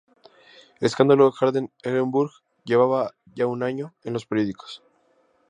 [0.79, 2.31] El escándalo Harden-Eulenburg
[2.65, 4.81] llevaba ya un año en los periódicos.